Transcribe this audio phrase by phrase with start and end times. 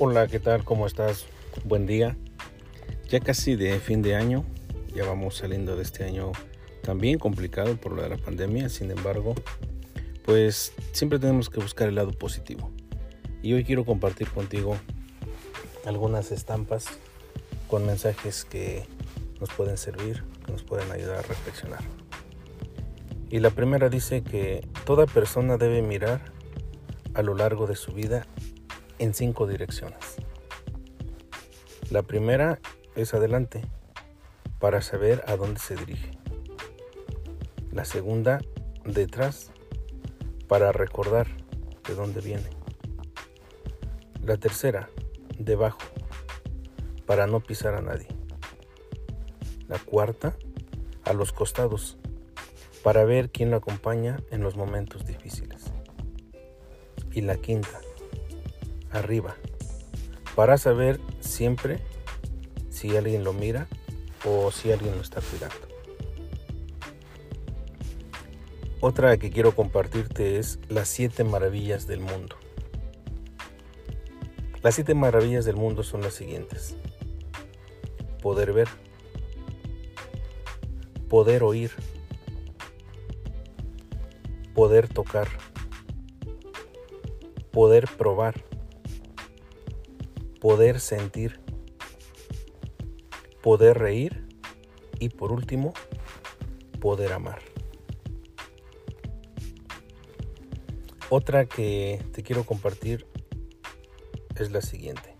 [0.00, 0.64] Hola, ¿qué tal?
[0.64, 1.24] ¿Cómo estás?
[1.62, 2.16] Buen día.
[3.08, 4.44] Ya casi de fin de año,
[4.92, 6.32] ya vamos saliendo de este año
[6.82, 9.36] también complicado por lo de la pandemia, sin embargo,
[10.24, 12.72] pues siempre tenemos que buscar el lado positivo.
[13.40, 14.76] Y hoy quiero compartir contigo
[15.86, 16.86] algunas estampas
[17.68, 18.88] con mensajes que
[19.38, 21.84] nos pueden servir, que nos pueden ayudar a reflexionar.
[23.30, 26.32] Y la primera dice que toda persona debe mirar
[27.14, 28.26] a lo largo de su vida
[28.98, 30.16] en cinco direcciones.
[31.90, 32.60] La primera
[32.96, 33.62] es adelante,
[34.58, 36.10] para saber a dónde se dirige.
[37.70, 38.40] La segunda,
[38.84, 39.50] detrás,
[40.48, 41.26] para recordar
[41.86, 42.48] de dónde viene.
[44.22, 44.88] La tercera,
[45.38, 45.80] debajo,
[47.04, 48.08] para no pisar a nadie.
[49.68, 50.36] La cuarta,
[51.04, 51.98] a los costados,
[52.82, 55.64] para ver quién lo acompaña en los momentos difíciles.
[57.12, 57.80] Y la quinta,
[58.94, 59.36] arriba,
[60.34, 61.80] para saber siempre
[62.70, 63.68] si alguien lo mira
[64.24, 65.74] o si alguien lo está cuidando.
[68.80, 72.36] Otra que quiero compartirte es las siete maravillas del mundo.
[74.62, 76.76] Las siete maravillas del mundo son las siguientes.
[78.22, 78.68] Poder ver,
[81.08, 81.70] poder oír,
[84.54, 85.28] poder tocar,
[87.52, 88.34] poder probar,
[90.44, 91.40] poder sentir,
[93.42, 94.28] poder reír
[94.98, 95.72] y por último,
[96.82, 97.38] poder amar.
[101.08, 103.06] Otra que te quiero compartir
[104.36, 105.16] es la siguiente.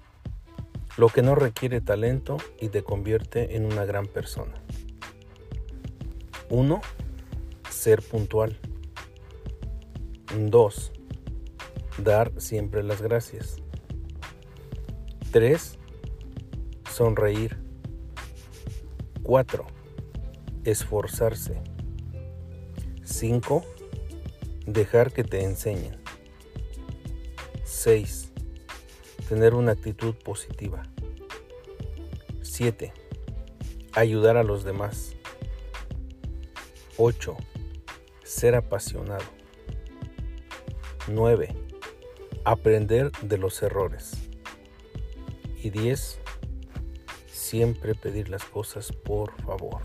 [0.98, 4.62] Lo que no requiere talento y te convierte en una gran persona.
[6.50, 6.82] 1.
[7.70, 8.58] Ser puntual.
[10.36, 10.92] 2.
[11.96, 13.63] Dar siempre las gracias.
[15.34, 15.78] 3.
[16.88, 17.58] Sonreír.
[19.24, 19.66] 4.
[20.62, 21.60] Esforzarse.
[23.02, 23.64] 5.
[24.64, 25.96] Dejar que te enseñen.
[27.64, 28.30] 6.
[29.28, 30.84] Tener una actitud positiva.
[32.42, 32.92] 7.
[33.92, 35.16] Ayudar a los demás.
[36.96, 37.36] 8.
[38.22, 39.24] Ser apasionado.
[41.08, 41.48] 9.
[42.44, 44.23] Aprender de los errores.
[45.64, 46.20] Y 10.
[47.26, 49.80] Siempre pedir las cosas por favor.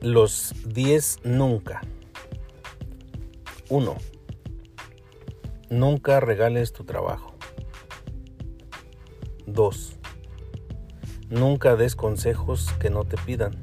[0.00, 1.80] Los 10 nunca.
[3.68, 3.96] 1.
[5.70, 7.34] Nunca regales tu trabajo.
[9.46, 9.96] 2.
[11.30, 13.60] Nunca des consejos que no te pidan.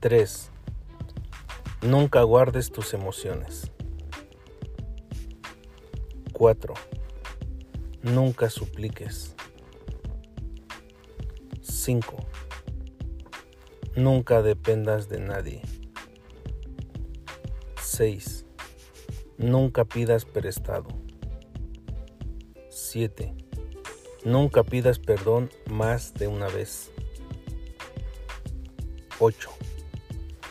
[0.00, 0.50] 3.
[1.82, 3.70] Nunca guardes tus emociones.
[6.36, 6.74] 4.
[8.02, 9.34] Nunca supliques.
[11.62, 12.14] 5.
[13.94, 15.62] Nunca dependas de nadie.
[17.80, 18.44] 6.
[19.38, 20.88] Nunca pidas prestado.
[22.68, 23.34] 7.
[24.26, 26.90] Nunca pidas perdón más de una vez.
[29.20, 29.48] 8.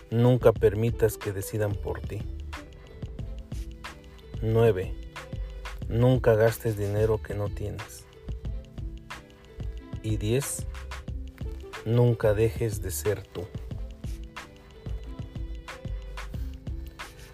[0.09, 2.23] Nunca permitas que decidan por ti.
[4.41, 5.04] 9.
[5.89, 8.05] Nunca gastes dinero que no tienes.
[10.01, 10.65] Y 10.
[11.85, 13.45] Nunca dejes de ser tú.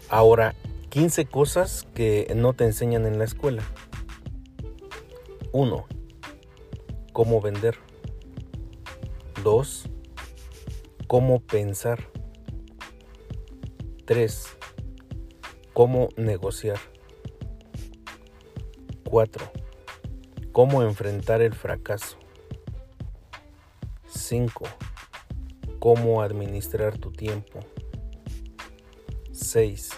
[0.10, 0.56] Ahora,
[0.90, 3.64] 15 cosas que no te enseñan en la escuela.
[5.54, 5.86] 1.
[7.14, 7.78] Cómo vender.
[9.44, 9.90] 2.
[11.08, 12.10] Cómo pensar.
[14.06, 14.46] 3.
[15.72, 16.80] Cómo negociar.
[19.12, 19.52] 4.
[20.54, 22.18] Cómo enfrentar el fracaso.
[24.08, 24.64] 5.
[25.80, 27.60] Cómo administrar tu tiempo.
[29.34, 29.90] 6.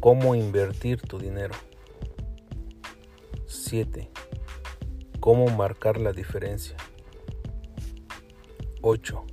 [0.00, 1.54] Cómo invertir tu dinero.
[3.46, 4.10] 7.
[5.20, 6.76] Cómo marcar la diferencia.
[8.82, 9.24] 8.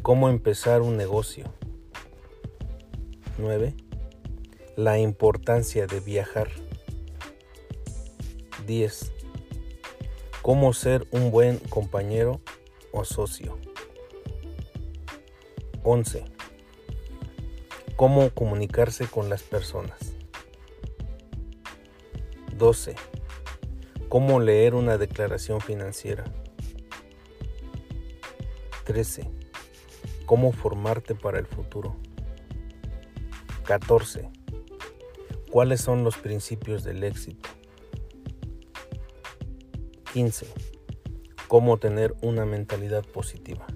[0.00, 1.52] Cómo empezar un negocio.
[3.36, 3.74] 9.
[4.76, 6.48] La importancia de viajar.
[8.70, 9.10] 10.
[10.42, 12.40] Cómo ser un buen compañero
[12.92, 13.58] o socio.
[15.82, 16.24] 11.
[17.96, 20.12] Cómo comunicarse con las personas.
[22.58, 22.94] 12.
[24.08, 26.22] Cómo leer una declaración financiera.
[28.84, 29.28] 13.
[30.26, 31.96] Cómo formarte para el futuro.
[33.64, 34.30] 14.
[35.50, 37.49] ¿Cuáles son los principios del éxito?
[40.12, 40.46] 15.
[41.48, 43.66] Cómo tener una mentalidad positiva.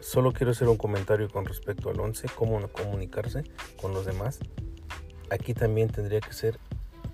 [0.00, 3.44] Solo quiero hacer un comentario con respecto al 11, cómo comunicarse
[3.80, 4.40] con los demás.
[5.30, 6.58] Aquí también tendría que ser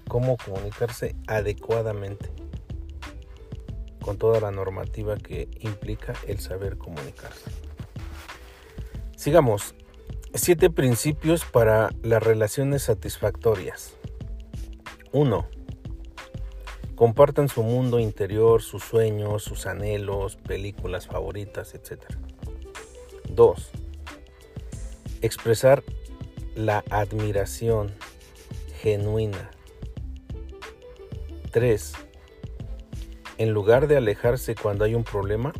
[0.08, 2.30] cómo comunicarse adecuadamente
[4.00, 7.50] con toda la normativa que implica el saber comunicarse.
[9.16, 9.74] Sigamos.
[10.32, 13.96] Siete principios para las relaciones satisfactorias.
[15.12, 15.55] 1.
[16.96, 22.04] Compartan su mundo interior, sus sueños, sus anhelos, películas favoritas, etc.
[23.28, 23.70] 2.
[25.20, 25.84] Expresar
[26.54, 27.92] la admiración
[28.80, 29.50] genuina.
[31.50, 31.92] 3.
[33.36, 35.52] En lugar de alejarse cuando hay un problema,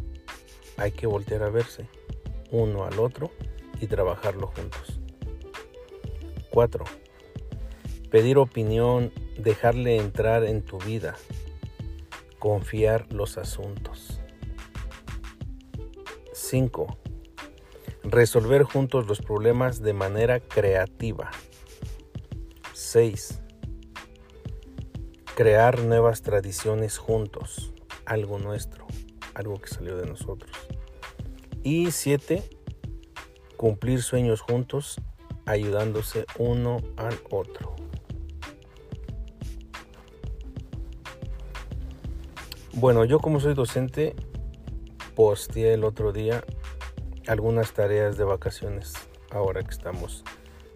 [0.79, 1.87] hay que voltear a verse
[2.50, 3.31] uno al otro
[3.79, 4.99] y trabajarlo juntos.
[6.49, 6.85] 4.
[8.11, 11.15] Pedir opinión, dejarle entrar en tu vida,
[12.38, 14.21] confiar los asuntos.
[16.33, 16.99] 5.
[18.05, 21.31] Resolver juntos los problemas de manera creativa.
[22.73, 23.41] 6.
[25.35, 27.73] Crear nuevas tradiciones juntos,
[28.05, 28.87] algo nuestro,
[29.35, 30.50] algo que salió de nosotros.
[31.62, 32.43] Y 7
[33.56, 35.00] cumplir sueños juntos,
[35.47, 37.75] ayudándose uno al otro.
[42.78, 44.14] Bueno, yo como soy docente,
[45.14, 46.44] posteé el otro día
[47.26, 48.93] algunas tareas de vacaciones,
[49.31, 50.25] ahora que estamos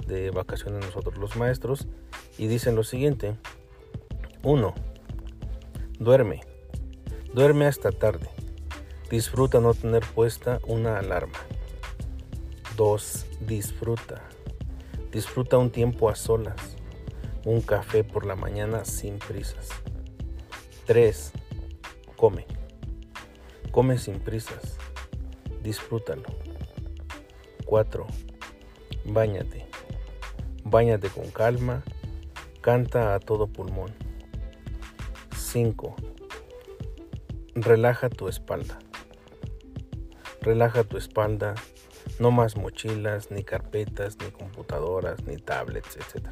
[0.06, 1.88] de vacaciones nosotros los maestros,
[2.38, 3.37] y dicen lo siguiente.
[4.43, 4.75] 1.
[5.99, 6.41] Duerme.
[7.35, 8.31] Duerme hasta tarde.
[9.11, 11.38] Disfruta no tener puesta una alarma.
[12.79, 13.26] 2.
[13.47, 14.23] Disfruta.
[15.12, 16.79] Disfruta un tiempo a solas.
[17.44, 19.69] Un café por la mañana sin prisas.
[20.87, 21.35] 3.
[22.21, 22.45] Come.
[23.71, 24.77] Come sin prisas.
[25.63, 26.29] Disfrútalo.
[27.65, 28.07] 4.
[29.07, 29.67] Báñate.
[30.65, 31.83] Báñate con calma.
[32.61, 33.95] Canta a todo pulmón.
[35.35, 35.97] 5.
[37.55, 38.79] Relaja tu espalda.
[40.43, 41.55] Relaja tu espalda
[42.19, 46.29] no más mochilas, ni carpetas, ni computadoras, ni tablets, etc.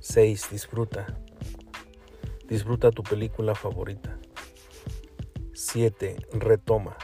[0.00, 0.50] 6.
[0.50, 1.06] Disfruta.
[2.48, 4.17] Disfruta tu película favorita.
[5.70, 6.16] 7.
[6.32, 6.96] Retoma.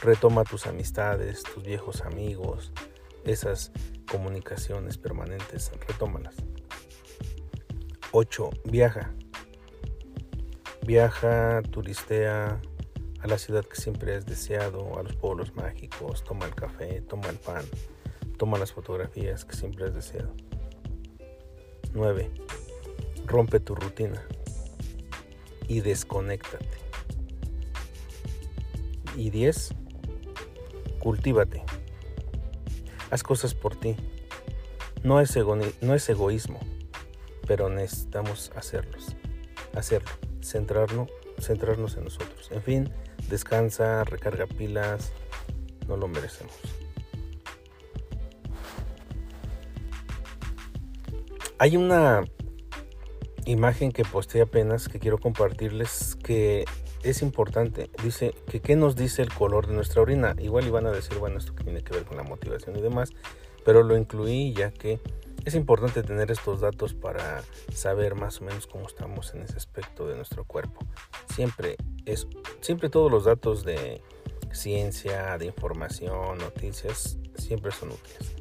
[0.00, 2.72] Retoma tus amistades, tus viejos amigos,
[3.24, 3.72] esas
[4.08, 6.36] comunicaciones permanentes, retómalas.
[8.12, 8.50] 8.
[8.66, 9.12] Viaja.
[10.86, 12.60] Viaja, turistea,
[13.18, 17.30] a la ciudad que siempre has deseado, a los pueblos mágicos, toma el café, toma
[17.30, 17.64] el pan,
[18.38, 20.32] toma las fotografías que siempre has deseado.
[21.94, 22.30] 9.
[23.26, 24.24] Rompe tu rutina
[25.66, 26.89] y desconéctate.
[29.16, 29.74] Y 10.
[30.98, 31.62] Cultívate.
[33.10, 33.96] Haz cosas por ti.
[35.02, 35.36] No es,
[35.80, 36.60] no es egoísmo,
[37.46, 39.16] pero necesitamos hacerlos.
[39.74, 40.10] Hacerlo.
[40.42, 41.10] Centrarnos,
[41.40, 42.50] centrarnos en nosotros.
[42.52, 42.92] En fin,
[43.28, 45.12] descansa, recarga pilas,
[45.88, 46.54] no lo merecemos.
[51.58, 52.24] Hay una
[53.44, 56.64] imagen que posteé apenas que quiero compartirles que
[57.02, 57.90] es importante.
[58.02, 60.34] Dice que qué nos dice el color de nuestra orina.
[60.38, 63.12] Igual iban a decir, bueno, esto que tiene que ver con la motivación y demás,
[63.64, 65.00] pero lo incluí ya que
[65.44, 67.42] es importante tener estos datos para
[67.72, 70.84] saber más o menos cómo estamos en ese aspecto de nuestro cuerpo.
[71.34, 72.26] Siempre es
[72.60, 74.02] siempre todos los datos de
[74.52, 78.36] ciencia, de información, noticias siempre son útiles.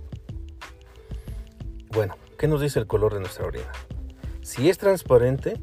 [1.92, 3.72] Bueno, ¿qué nos dice el color de nuestra orina?
[4.42, 5.60] Si es transparente,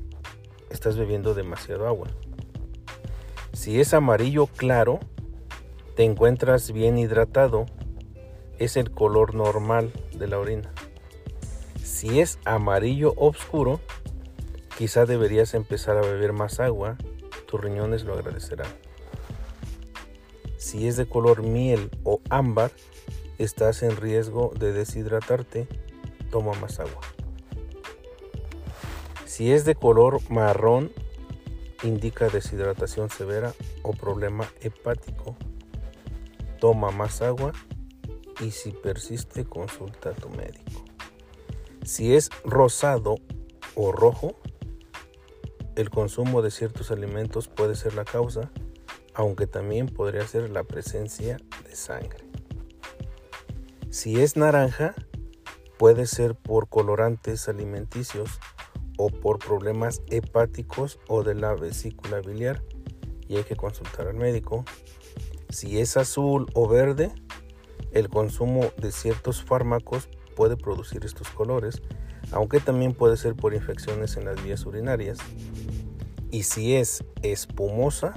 [0.71, 2.09] estás bebiendo demasiado agua.
[3.57, 5.01] Si es amarillo claro,
[5.97, 7.65] te encuentras bien hidratado.
[8.59, 10.71] Es el color normal de la orina.
[11.83, 13.81] Si es amarillo oscuro,
[14.77, 16.99] quizá deberías empezar a beber más agua,
[17.47, 18.69] tus riñones lo agradecerán.
[20.59, 22.73] Si es de color miel o ámbar,
[23.39, 25.67] estás en riesgo de deshidratarte,
[26.31, 27.01] toma más agua.
[29.25, 30.93] Si es de color marrón,
[31.83, 33.53] indica deshidratación severa
[33.83, 35.37] o problema hepático.
[36.61, 37.53] Toma más agua
[38.41, 40.85] y si persiste consulta a tu médico.
[41.85, 43.17] Si es rosado
[43.75, 44.37] o rojo,
[45.77, 48.51] el consumo de ciertos alimentos puede ser la causa,
[49.15, 52.25] aunque también podría ser la presencia de sangre.
[53.91, 54.95] Si es naranja,
[55.79, 58.41] puede ser por colorantes alimenticios
[58.97, 62.63] o por problemas hepáticos o de la vesícula biliar
[63.29, 64.65] y hay que consultar al médico.
[65.51, 67.13] Si es azul o verde,
[67.93, 71.83] el consumo de ciertos fármacos puede producir estos colores,
[72.33, 75.19] aunque también puede ser por infecciones en las vías urinarias.
[76.31, 78.15] Y si es espumosa,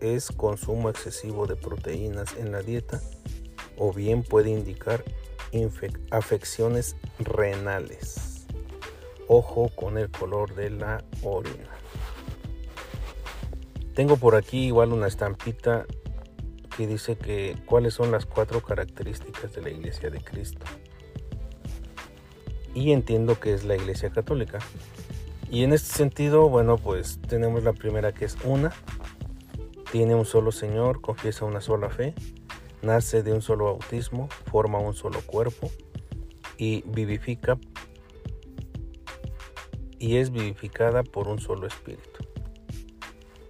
[0.00, 3.00] es consumo excesivo de proteínas en la dieta
[3.78, 5.04] o bien puede indicar
[6.10, 8.25] afecciones renales.
[9.28, 11.70] Ojo con el color de la orina.
[13.94, 15.86] Tengo por aquí igual una estampita
[16.76, 20.64] que dice que cuáles son las cuatro características de la Iglesia de Cristo.
[22.74, 24.58] Y entiendo que es la Iglesia Católica.
[25.50, 28.72] Y en este sentido, bueno, pues tenemos la primera que es una,
[29.90, 32.14] tiene un solo Señor, confiesa una sola fe,
[32.82, 35.70] nace de un solo bautismo, forma un solo cuerpo
[36.58, 37.58] y vivifica
[40.06, 42.24] y es vivificada por un solo espíritu.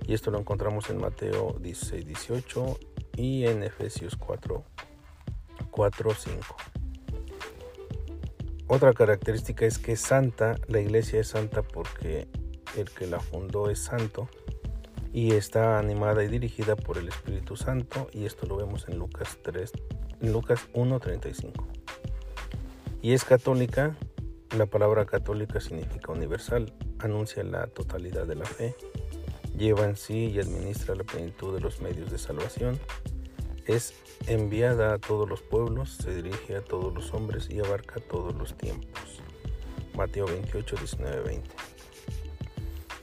[0.06, 2.78] Y esto lo encontramos en Mateo 16, 18
[3.14, 4.64] y en Efesios 4,
[5.70, 6.56] 4, 5.
[8.68, 12.26] Otra característica es que es santa, la iglesia es santa porque
[12.75, 14.26] el que la fundó es santo
[15.12, 19.36] y está animada y dirigida por el Espíritu Santo y esto lo vemos en Lucas
[19.42, 19.72] 3
[20.22, 21.66] en Lucas 1:35.
[23.02, 23.94] Y es católica,
[24.56, 28.75] la palabra católica significa universal, anuncia la totalidad de la fe
[29.56, 32.78] lleva en sí y administra la plenitud de los medios de salvación,
[33.66, 33.94] es
[34.26, 38.56] enviada a todos los pueblos, se dirige a todos los hombres y abarca todos los
[38.56, 39.22] tiempos.
[39.96, 41.50] Mateo 28, 19, 20.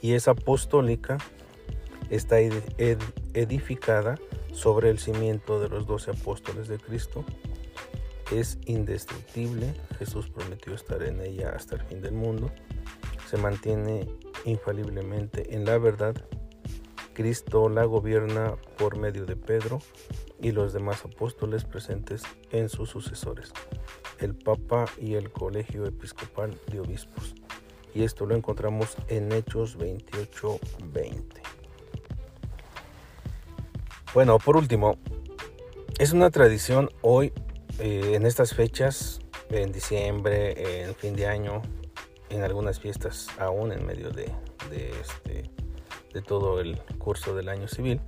[0.00, 1.18] Y es apostólica,
[2.08, 4.16] está edificada
[4.52, 7.24] sobre el cimiento de los doce apóstoles de Cristo,
[8.32, 12.50] es indestructible, Jesús prometió estar en ella hasta el fin del mundo,
[13.28, 14.08] se mantiene
[14.44, 16.14] infaliblemente en la verdad
[17.14, 19.78] Cristo la gobierna por medio de Pedro
[20.40, 23.52] y los demás apóstoles presentes en sus sucesores,
[24.18, 27.34] el Papa y el Colegio Episcopal de Obispos.
[27.94, 31.22] Y esto lo encontramos en Hechos 28-20.
[34.12, 34.98] Bueno, por último,
[35.98, 37.32] es una tradición hoy,
[37.78, 41.62] eh, en estas fechas, en diciembre, en fin de año,
[42.30, 44.30] en algunas fiestas aún en medio de,
[44.70, 48.00] de este, todo el curso del año civil,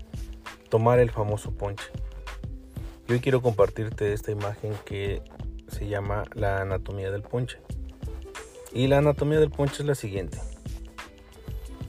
[0.69, 1.87] tomar el famoso ponche.
[3.09, 5.23] Y hoy quiero compartirte esta imagen que
[5.69, 7.59] se llama la anatomía del ponche.
[8.73, 10.39] Y la anatomía del ponche es la siguiente.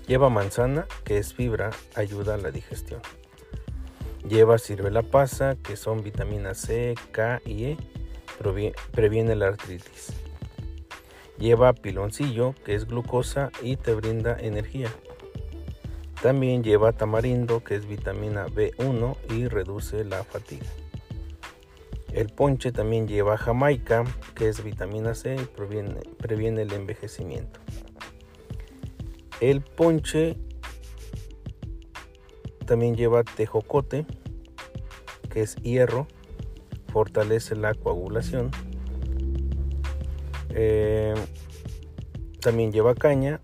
[0.07, 3.01] Lleva manzana, que es fibra, ayuda a la digestión.
[4.27, 7.77] Lleva ciruela pasa, que son vitaminas C, K y E,
[8.91, 10.13] previene la artritis.
[11.38, 14.89] Lleva piloncillo, que es glucosa y te brinda energía.
[16.22, 20.65] También lleva tamarindo, que es vitamina B1 y reduce la fatiga.
[22.12, 24.03] El ponche también lleva jamaica,
[24.34, 27.60] que es vitamina C y previene, el envejecimiento.
[29.39, 30.36] El ponche
[32.65, 34.07] también lleva tejocote,
[35.41, 36.08] es hierro,
[36.91, 38.51] fortalece la coagulación.
[40.50, 41.13] Eh,
[42.39, 43.41] también lleva caña,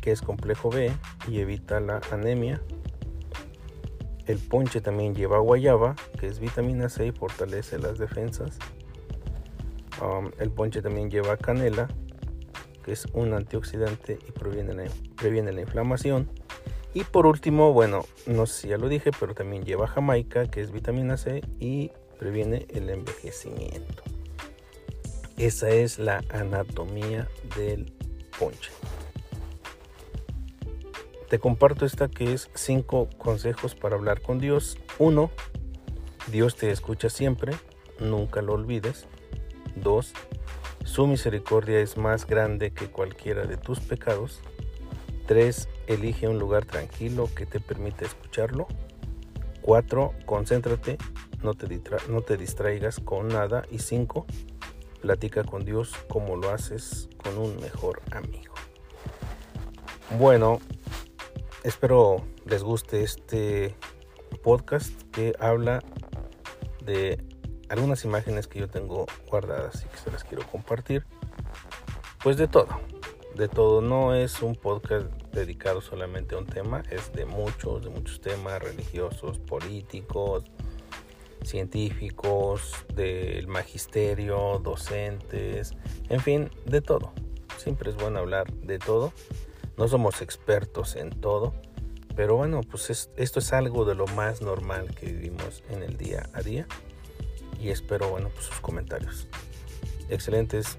[0.00, 0.92] que es complejo B
[1.28, 2.60] y evita la anemia.
[4.26, 8.58] El ponche también lleva guayaba, que es vitamina C y fortalece las defensas.
[10.02, 11.88] Um, el ponche también lleva canela,
[12.84, 14.84] que es un antioxidante y previene la,
[15.16, 16.30] previene la inflamación.
[16.98, 20.60] Y por último, bueno, no sé si ya lo dije, pero también lleva jamaica, que
[20.60, 24.02] es vitamina C y previene el envejecimiento.
[25.36, 27.92] Esa es la anatomía del
[28.36, 28.72] ponche.
[31.28, 34.76] Te comparto esta que es cinco consejos para hablar con Dios.
[34.98, 35.30] Uno,
[36.32, 37.54] Dios te escucha siempre,
[38.00, 39.06] nunca lo olvides.
[39.76, 40.14] Dos,
[40.82, 44.40] su misericordia es más grande que cualquiera de tus pecados.
[45.28, 48.68] Tres, elige un lugar tranquilo que te permita escucharlo.
[49.60, 50.98] Cuatro, concéntrate,
[51.42, 53.64] no te, no te distraigas con nada.
[53.70, 54.26] Y cinco,
[55.00, 58.54] platica con Dios como lo haces con un mejor amigo.
[60.18, 60.60] Bueno,
[61.64, 63.74] Espero les guste este
[64.42, 65.82] podcast que habla
[66.80, 67.22] de
[67.68, 71.04] algunas imágenes que yo tengo guardadas y que se las quiero compartir.
[72.22, 72.80] Pues de todo,
[73.34, 73.82] de todo.
[73.82, 78.62] No es un podcast dedicado solamente a un tema, es de muchos, de muchos temas
[78.62, 80.44] religiosos, políticos,
[81.44, 85.74] científicos, del magisterio, docentes,
[86.08, 87.12] en fin, de todo.
[87.56, 89.12] Siempre es bueno hablar de todo.
[89.76, 91.54] No somos expertos en todo,
[92.16, 96.28] pero bueno, pues esto es algo de lo más normal que vivimos en el día
[96.32, 96.66] a día.
[97.60, 99.28] Y espero, bueno, pues sus comentarios.
[100.08, 100.78] Excelentes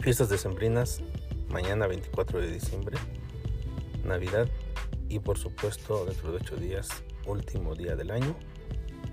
[0.00, 1.00] fiestas decembrinas,
[1.48, 2.96] mañana 24 de diciembre,
[4.06, 4.48] Navidad
[5.08, 6.88] y por supuesto dentro de 8 días,
[7.26, 8.36] último día del año.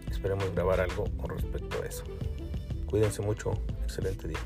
[0.09, 2.03] Esperemos grabar algo con respecto a eso.
[2.85, 4.39] Cuídense mucho, excelente día.